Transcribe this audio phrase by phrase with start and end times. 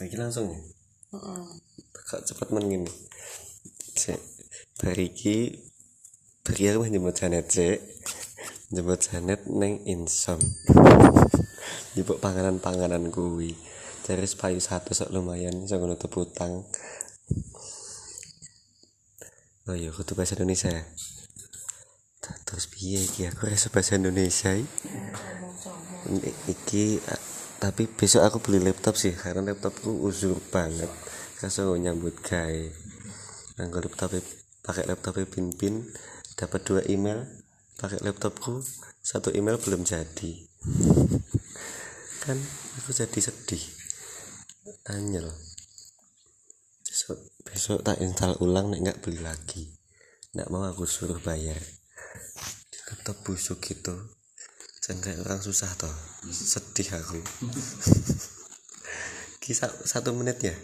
[0.00, 0.60] Iki langsung ya.
[1.12, 1.44] Heeh.
[1.92, 2.92] Kok cepet men ngene.
[3.96, 4.20] Cek.
[4.80, 5.70] Bariki
[6.40, 7.78] Bari aku njemput Janet cek.
[8.72, 10.40] Njemput Janet neng Insom.
[11.92, 13.52] Njupuk panganan-panganan kuwi.
[14.02, 16.64] Dari payu satu sok lumayan iso nutup utang.
[19.68, 20.82] Oh iya, kudu bahasa Indonesia ya.
[22.48, 24.50] Terus piye iki aku rasa bahasa Indonesia
[26.50, 26.98] iki.
[27.60, 30.88] Tapi besok aku beli laptop sih karena laptopku uzur banget.
[31.36, 32.64] Kasih nyambut gawe.
[33.60, 34.16] Nganggo laptop
[34.64, 35.84] pakai laptop pin pin
[36.40, 37.20] dapat dua email
[37.76, 38.64] pakai laptopku
[39.04, 40.32] satu email belum jadi.
[42.24, 42.40] Kan
[42.80, 43.60] aku jadi sedih.
[44.88, 45.28] Anyel
[46.80, 49.68] besok besok tak install ulang nek nggak beli lagi.
[50.32, 51.60] Nggak mau aku suruh bayar.
[52.88, 54.19] Laptop busuk gitu
[54.90, 55.94] jangan kayak orang susah toh.
[56.34, 57.22] Sedih aku.
[59.38, 60.54] Kisah satu menit ya